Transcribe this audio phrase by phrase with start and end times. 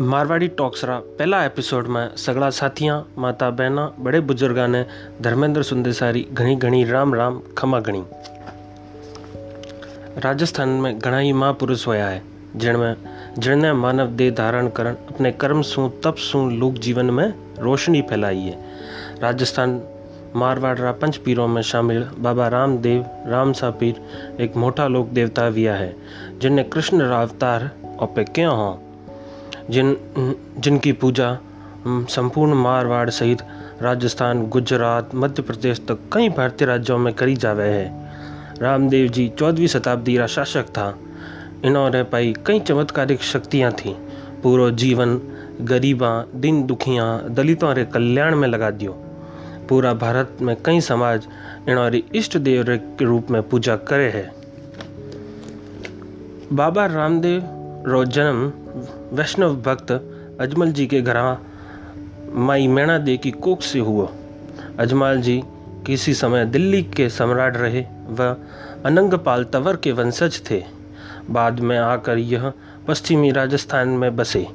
[0.00, 4.86] Marwari talks रा पहला episode में सगड़ा साथियाँ, माता बहना, बड़े बुजुर्गा ने
[5.20, 8.02] धर्मेंद्र सुंदेसारी घणी घणी राम राम खमा घणी
[10.18, 12.22] राजस्थान में घणा ही महापुरुष होया है
[12.56, 12.96] जिनमें
[13.38, 18.38] जिनने मानव देह धारण करण अपने कर्म सु, तप सु, लोक जीवन में रोशनी फैलाई
[18.38, 18.58] है।
[19.22, 19.82] राजस्थान
[20.36, 23.94] मारवाड़ रा पंच पीरों में शामिल बाबा रामदेव, राम सा पीर,
[24.40, 25.96] एक मोटा लोक देवता विया है,
[26.38, 28.89] जिनने कृष्ण रा अवतार और क्यों हों?
[29.70, 29.96] जिन,
[30.58, 31.38] जिनकी पूजा
[31.88, 33.38] संपूर्ण मारवाड़ सहित
[33.82, 38.12] राजस्थान, गुजरात, मध्य प्रदेश तक कई भारतीय राज्यों में करी जावे है।
[38.62, 40.98] रामदेव जी चौदहवीं शताब्दी का शासक था।
[41.64, 43.94] इन्होंने पाई कई चमत्कारिक शक्तियाँ थीं।
[44.42, 45.20] पूरा जीवन,
[45.60, 48.92] गरीबा, दिन दुखियाँ, दलितों के कल्याण में लगा दियो।
[49.68, 51.26] पूरा भारत में कई समाज
[51.68, 54.32] इन्होंने इष्ट देव के रूप में पूजा करे है।
[56.52, 57.42] बाबा रामदेव
[57.86, 58.52] रो जन्म
[59.12, 59.92] वैष्णव भक्त
[60.40, 61.38] अजमल जी के घर
[62.34, 64.08] माई मैणा दे की कोख से हुआ।
[64.78, 65.42] अजमल जी
[65.86, 68.36] किसी समय दिल्ली के सम्राट रहे वह
[68.84, 70.62] अनंगपाल तंवर के वंशज थे।
[71.30, 72.52] बाद में आकर यह
[72.88, 74.46] पश्चिमी राजस्थान में बसे।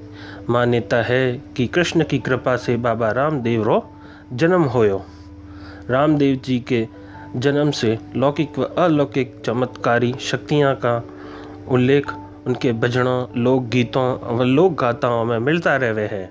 [0.50, 3.92] मान्यता है कि कृष्ण की कृपा से बाबा रामदेव रो
[4.34, 5.06] जन्म होयो।
[5.90, 6.88] रामदेव जी के
[7.36, 11.04] जन्म से लौकिक व अलौकिक चमत्कारी शक्तियाँ का
[11.68, 12.12] उल्लेख
[12.48, 16.30] उनके भजनों लोकगीतों व लोक गाथाओं में मिलता रहे हैं।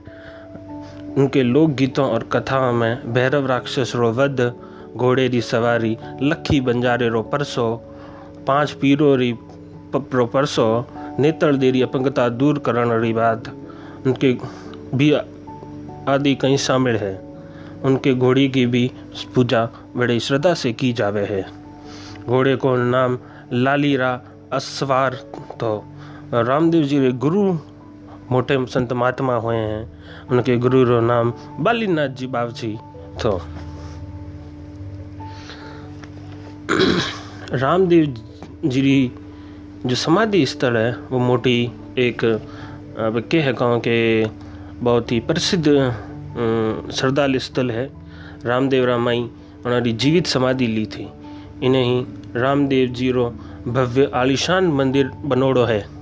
[1.15, 4.53] उनके लोकगीतों और कथाओं में भैरव राक्षस रो वध
[4.97, 7.97] घोड़े री सवारी, लखी बंजारे रो परसो,
[8.47, 9.35] पाँच पीरो री
[9.97, 10.87] रो परसो,
[11.19, 13.49] नेतल देरी अपंगता दूर करण री बात।
[14.07, 14.37] उनके
[14.95, 15.13] भी
[16.09, 17.25] आदि कहीं शामिल है।
[17.85, 18.91] उनके घोड़ी की भी
[19.35, 21.47] पूजा बड़ी श्रद्धा से की जावे है।
[22.27, 23.19] घोड़े को नाम
[23.53, 24.21] लालीरा
[24.53, 25.15] अस्वार
[25.61, 25.85] तो
[26.35, 27.43] रामदेव जी रे गुरु,
[28.31, 32.77] मोटे संत महात्मा हुए हैं। उनके गुरु रो नाम बालीनाथ जी बाबजी
[33.23, 33.41] तो
[37.55, 38.15] रामदेव
[38.67, 39.13] जी
[39.87, 44.25] जो समाधि स्थल है, वो मोटी एक अब के है कहूँ के
[44.83, 45.67] बहुत ही प्रसिद्ध
[46.93, 47.91] श्रद्धालु स्थल है।
[48.45, 49.21] रामदेव रामाई
[49.67, 51.09] उन्होंने जीवित समाधि ली थी।
[51.63, 53.31] इन्हें ही रामदेव जी रो
[53.67, 55.94] भव्य आलिशान मंदिर बनोड़ो है।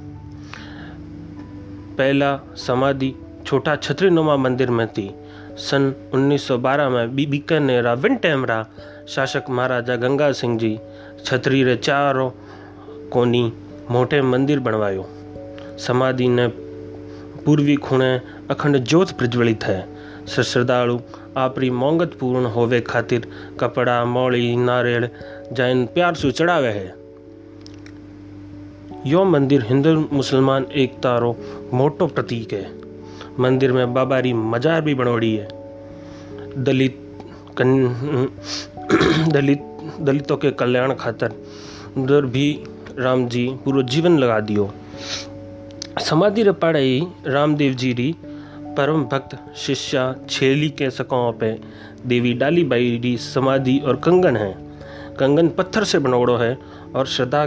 [1.98, 3.14] पहला समाधि
[3.46, 5.10] छोटा छतरीनुमा मंदिर में थी।
[5.58, 8.66] सन 1912 में बीकानेर विन टेमरा
[9.08, 10.78] शासक महाराजा गंगा सिंह जी
[11.24, 12.30] छतरी रे चारों
[13.10, 13.52] कोनी
[13.90, 15.08] मोटे मंदिर बनवायो।
[15.78, 16.46] समाधि ने
[17.44, 18.20] पूर्वी खूणे
[18.50, 19.80] अखंड ज्योत प्रज्वलित है।
[20.28, 20.98] श्रद्धालु
[21.36, 23.26] आपरी मोंगत पूर्ण होवे खातिर
[23.60, 25.08] कपड़ा, मौली, नारियल
[25.52, 27.01] जैन प्यार से चढ़ावे है।
[29.06, 31.36] यो मंदिर हिंदू मुसलमान एकता रो
[31.74, 32.70] मोटो प्रतीक है।
[33.40, 35.48] मंदिर में बाबा री मजार भी बनोड़ी है।
[36.58, 36.98] दलित
[37.58, 37.70] कन,
[39.32, 39.62] दलित,
[40.00, 41.34] दलितों के कल्याण खातर
[41.96, 42.46] उधर भी
[42.98, 44.70] राम जी पूरा जीवन लगा दियो।
[46.00, 48.14] समाधि रे पढ़ाई रामदेव जी री
[48.76, 51.58] परम भक्त, शिष्या, छेली के सकों पे
[52.06, 54.71] देवी डाली बाई री समाधि और कंगन है।
[55.18, 56.58] कंगन पत्थर से बनोड़ो है
[56.94, 57.46] और श्रद्धा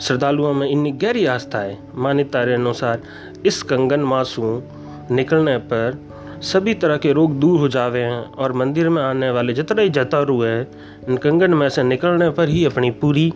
[0.00, 3.02] श्रद्धालुओं में इतनी गहरी आस्था है। मान्यता अनुसार
[3.46, 4.62] इस कंगन मासू
[5.10, 5.98] निकलने पर
[6.42, 9.88] सभी तरह के रोग दूर हो जावे हैं और मंदिर में आने वाले जितने ही
[9.88, 10.68] जतारू है,
[11.08, 13.32] इन कंगन में से निकलने पर ही अपनी पूरी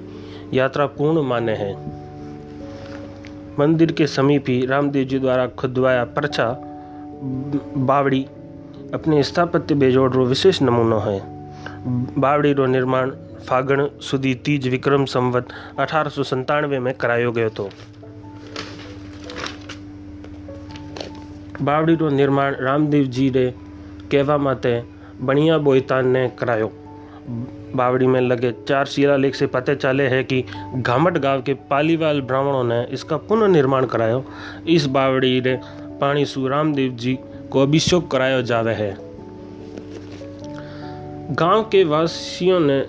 [0.54, 1.74] यात्रा पूर्ण माने हैं।
[3.58, 6.46] मंदिर के समीप ही रामदेव जी द्वारा खुदवाया पर्चा
[7.76, 8.26] बावड़ी,
[8.94, 11.39] अपने स्थापत्य बेजोड़ रो विशेष नमूनो है।
[11.86, 13.10] बावड़ी निर्माण
[13.48, 15.48] फागण सुधी तीज विक्रम संवत
[15.78, 17.70] अठारह सौ संतानवे में करायो गयो तो
[21.62, 23.54] बावड़ी रो निर्माण रामदेव जी रे
[24.12, 24.82] कहवा माते
[25.20, 26.72] बनिया बोईतान ने करायो
[27.76, 30.44] बावड़ी में लगे चार शिलालेख से पते चले है कि
[30.74, 34.24] घामट गाँव के पालीवाल ब्राह्मणों ने इसका पुनर्निर्माण करायो
[34.68, 35.60] इस बावड़ी रे
[36.00, 37.18] पानी सु रामदेव जी
[37.52, 39.09] को अभिषेक करायो जावे है
[41.30, 42.84] गाँव के वासियों ने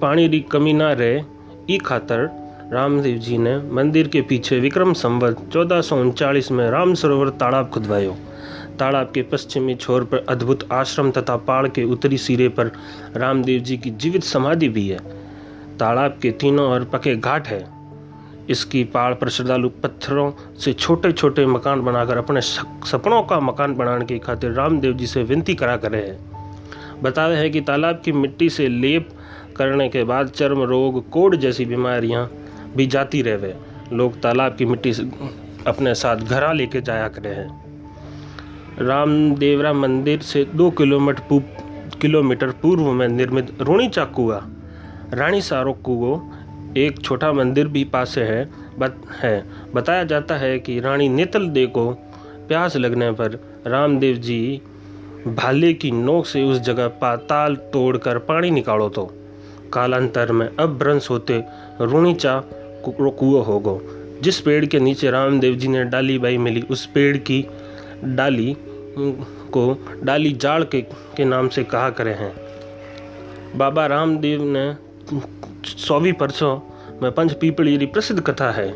[0.00, 1.22] पानी की कमी ना रहे,
[1.70, 2.30] ई खातर
[2.72, 8.16] रामदेव जी ने मंदिर के पीछे विक्रम संवत चौदह में राम सरोवर तालाब खुदवायो।
[8.78, 12.72] तालाब के पश्चिमी छोर पर अद्भुत आश्रम तथा पहाड़ के उत्तरी सिरे पर
[13.16, 14.98] रामदेव जी की जीवित समाधि भी है।
[15.78, 17.66] तालाब के तीनों ओर पके घाट है।
[18.50, 24.04] इसकी पहाड़ पर श्रद्धालु पत्थरों से छोटे छोटे मकान बनाकर अपने सपनों का मकान बनाने
[24.04, 26.33] की खातिर रामदेव जी से विनती करा करे हैं।
[27.02, 29.08] बता रहे हैं कि तालाब की मिट्टी से लेप
[29.56, 32.30] करने के बाद चर्म रोग कोड जैसी बीमारियाँ
[32.76, 33.54] भी जाती रहे
[33.96, 34.92] लोग तालाब की मिट्टी
[35.66, 37.64] अपने साथ घरा लेके जाया करे हैं।
[38.80, 41.38] रामदेवरा मंदिर से दो किलोमीटर
[42.00, 44.42] किलोमीटर पूर्व में निर्मित रूणीचा कुआ
[45.12, 46.20] रानी सारो कुओ
[46.76, 49.44] एक छोटा मंदिर भी पास है, बत, है।
[49.74, 51.90] बताया जाता है कि रानी नेतल दे को
[52.48, 54.60] प्यास लगने पर रामदेव जी
[55.26, 59.04] भाले की नोक से उस जगह पाताल तोड़कर पानी निकालो तो।
[59.72, 61.42] कालांतर में अब भ्रंश होते
[61.80, 62.40] रूणीचा
[62.88, 63.80] कुआ हो गो।
[64.22, 67.44] जिस पेड़ के नीचे रामदेव जी ने डाली बाई मिली उस पेड़ की
[68.04, 72.32] डाली को डाली जाड़ के, के नाम से कहा करे हैं।
[73.56, 74.72] बाबा रामदेव ने
[75.66, 76.58] सौवीं परसों
[77.02, 78.68] में पंच पीपली प्रसिद्ध कथा है।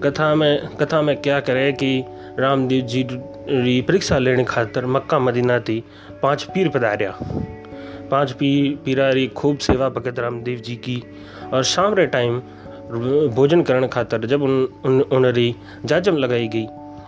[0.00, 2.04] कथा में कथा में क्या करे कि
[2.38, 3.02] रामदेव जी
[3.48, 5.82] री परीक्षा लेने खातर मक्का मदीना थी
[6.22, 7.16] पाँच पीर पधारिया।
[8.10, 11.02] पाँच पीर पीरारी खूब सेवा भगत रामदेव जी की
[11.52, 12.38] और शाम रे टाइम
[13.34, 15.54] भोजन करने खातर जब उन उन, उनरी
[15.84, 16.66] जाजम लगाई गई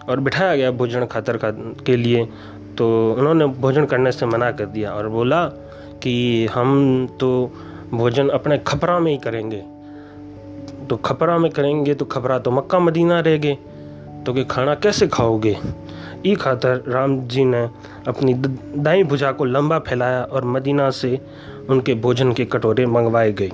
[0.09, 1.51] और बिठाया गया भोजन खातर का
[1.87, 2.25] के लिए
[2.79, 2.89] तो
[3.19, 5.45] उन्होंने भोजन करने से मना कर दिया और बोला
[6.03, 7.31] कि हम तो
[7.91, 9.63] भोजन अपने खपरा में ही करेंगे।
[10.89, 13.57] तो खपरा में करेंगे तो खपरा तो मक्का मदीना रह गए।
[14.27, 15.57] तो कि खाना कैसे खाओगे?
[16.27, 17.69] ई खातर राम जी ने
[18.09, 18.35] अपनी
[18.83, 21.21] दाई भुजा को लंबा फैलाया और मदीना से
[21.71, 23.51] उनके भोजन के कटोरे मंगवाए गए।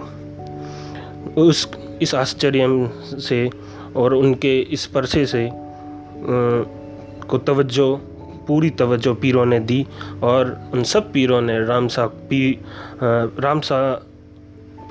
[1.37, 1.69] उस,
[2.03, 3.51] इस आश्चर्य से
[3.97, 5.51] और उनके इस परसे से
[7.29, 8.01] को तवज्जो,
[8.49, 9.87] पूरी तवज्जो पीरों ने दी
[10.23, 12.61] और उन सब पीरों ने रामसा पी
[13.03, 14.03] रामसा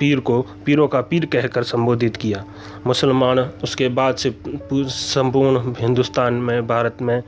[0.00, 2.44] पीर को, पीरों का पीर कहकर संबोधित किया।
[2.86, 4.34] मुसलमान उसके बाद से
[4.74, 7.22] संपूर्ण हिंदुस्तान में, भारत में,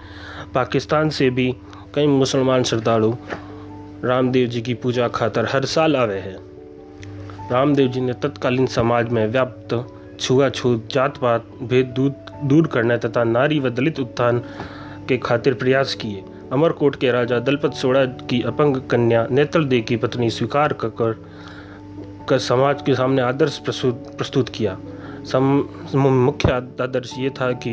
[0.54, 1.54] पाकिस्तान से भी
[1.94, 3.14] कई मुसलमान श्रद्धालु
[4.04, 6.36] रामदेव जी की पूजा खातर हर साल आवे हैं।
[7.50, 9.86] रामदेव जी ने तत्कालीन समाज में व्याप्त
[10.20, 12.14] छुआछूत जात पात भेद दूर
[12.44, 14.38] दूर करने तथा नारी व दलित उत्थान
[15.08, 16.22] के खातिर प्रयास किए।
[16.52, 21.22] अमरकोट के राजा दलपत सोड़ा की अपंग कन्या नेत्रदे की पत्नी स्वीकार कर
[22.28, 24.76] कर समाज के सामने आदर्श प्रस्तुत किया।
[25.24, 25.42] सम
[25.94, 27.72] मुख्य आदर्श ये था कि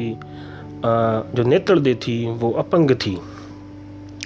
[0.85, 3.15] जो नेत्र दे थी, वो अपंग थी।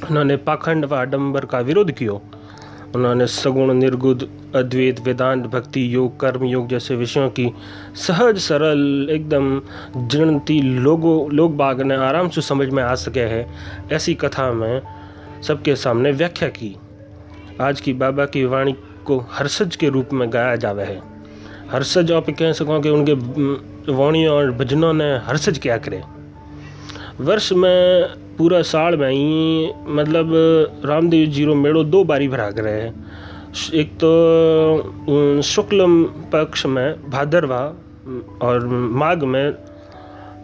[0.10, 2.20] उन्होंने पाखंड व आडम्बर का विरोध किया।
[2.96, 7.50] उन्होंने सगुण निर्गुद अद्वैत, वेदांत, भक्ति, योग, कर्म, योग जैसे विषयों की
[7.98, 9.62] सहज, सरल, एकदम
[10.08, 13.46] जनती लोगों, लोग बाग ने आराम से समझ में आ सके है,
[13.92, 14.82] ऐसी कथा में
[15.44, 16.76] सबके सामने व्याख्या की।
[17.62, 21.00] आज की बाबा की वाणी को हर्षज के रूप में गाया जावे है।
[21.72, 23.14] हर्षज आप कह सको कि उनके
[23.94, 26.02] वाणियों और भजनों ने हर्षज क्या करे।
[27.20, 28.08] वर्ष में
[28.38, 30.32] पूरा साल में ही मतलब
[30.86, 32.94] रामदेव ज़ीरो मेड़ो दो बारी भरा करे है।
[33.74, 35.86] एक तो शुक्ल
[36.34, 37.62] पक्ष में भादरवा
[38.42, 39.54] और माघ में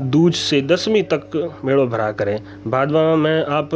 [0.02, 1.32] दूज से दसवीं तक
[1.66, 3.70] मेड़ो भरा करें। भादवा में आप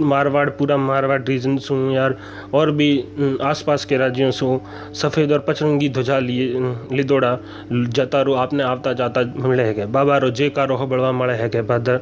[0.00, 2.16] मारवाड़, पूरा मारवाड़ रीजन सु, यार,
[2.54, 4.58] और भी आसपास के राज्यों से,
[4.94, 7.38] सफ़ेद और पचरंगी ध्वजा लिए लिदोड़ा,
[7.72, 12.00] जतारो, आपने आवता जाता मिले है बाबा रो जे का रोह बड़वा मड़े है भादर,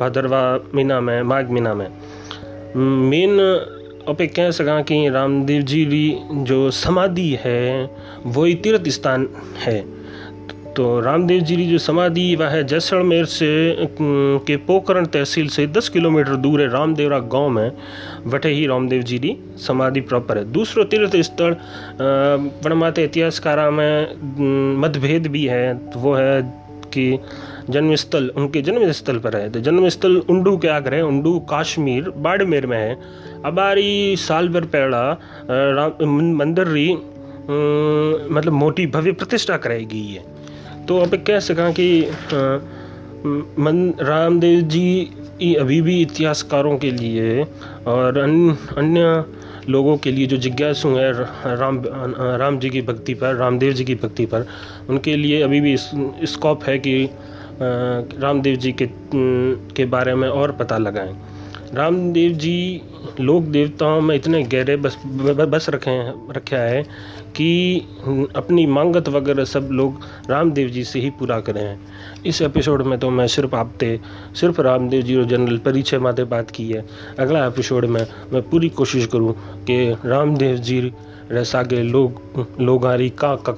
[0.00, 0.42] भादरवा
[0.74, 1.88] मीना में, माघ मीना में।
[2.76, 3.38] मेन
[4.08, 7.90] अपे कह सका कि रामदेव जी जो समाधि है
[8.26, 9.28] वही तीर्थ स्थान
[9.58, 9.95] है।
[10.76, 15.88] तो रामदेव जी की जो समाधि, वह है जैसलमेर से के पोकरण तहसील से 10
[15.88, 17.70] किलोमीटर दूर है, रामदेवरा गाँव में
[18.26, 21.56] वटे ही रामदेव जी की समाधि प्रॉपर है। दूसरो तीर्थ स्थल
[22.64, 26.42] वनमाते इतिहासकारा में मतभेद भी है तो वो है
[26.92, 27.18] कि
[27.70, 32.66] जन्मस्थल, उनके जन्म स्थल पर है। तो जन्मस्थल उंडू के आगे है, उंडू काश्मीर, बाड़मेर
[32.66, 32.96] में है।
[33.44, 35.02] अबारी साल भर पहला
[36.34, 36.92] मंदिर री
[38.30, 40.24] मतलब मोटी भव्य प्रतिष्ठा कराई गई है।
[40.88, 41.88] तो अब कह सका कि
[43.58, 47.42] मन, रामदेव जी अभी भी इतिहासकारों के लिए
[47.86, 49.24] और अन्य अन्य
[49.68, 51.12] लोगों के लिए जो जिज्ञासु हैं
[51.56, 51.82] राम
[52.40, 54.46] राम जी की भक्ति पर, रामदेव जी की भक्ति पर,
[54.88, 57.08] उनके लिए अभी भी स्कोप है कि
[57.60, 58.88] रामदेव जी के
[59.76, 61.14] के बारे में और पता लगाएँ।
[61.74, 62.82] रामदेव जी
[63.20, 66.84] लोक देवताओं में इतने गहरे बस बस रखे हैं, रखा है
[67.36, 70.00] कि अपनी मांगत वगैरह सब लोग
[70.30, 71.78] रामदेव जी से ही पूरा करें।
[72.26, 73.98] इस एपिसोड में तो मैं सिर्फ़ आपते
[74.34, 76.84] सिर्फ़ रामदेव जी और जनरल परिचय माते बात की है।
[77.18, 80.92] अगला एपिसोड में मैं पूरी कोशिश करूँ कि रामदेव जी
[81.32, 83.52] रसागे लोग लोगारी का, का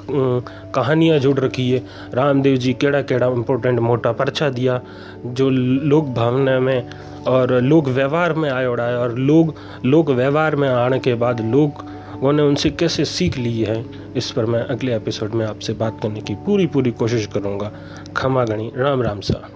[0.75, 1.83] कहानियाँ जुड़ रखी है।
[2.15, 4.81] रामदेव जी केड़ा केड़ा इम्पोर्टेंट मोटा पर्चा दिया
[5.27, 6.91] जो लोक भावना में
[7.29, 9.55] और लोक व्यवहार में आयोड़ा है और लोग
[9.85, 11.85] लोक व्यवहार में आने के बाद लोग
[12.19, 13.85] उन्होंने उनसे कैसे सीख ली है,
[14.17, 17.73] इस पर मैं अगले एपिसोड में आपसे बात करने की पूरी पूरी कोशिश करूँगा।
[18.17, 19.51] खमागणी राम राम सा।